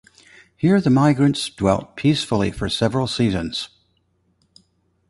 Here 0.57 0.81
the 0.81 0.89
migrants 0.89 1.47
dwelt 1.51 1.95
peacefully 1.95 2.49
for 2.49 2.67
several 2.69 3.05
seasons. 3.05 3.69